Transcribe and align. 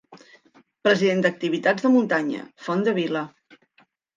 >>President 0.87 1.21
d´activitats 1.25 1.87
de 1.87 1.93
muntanya: 1.99 2.43
Font 2.69 2.85
de 2.89 2.99
Vila. 3.03 3.25